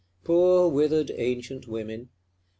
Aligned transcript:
Poor 0.23 0.67
withered 0.67 1.11
ancient 1.13 1.67
women! 1.67 2.09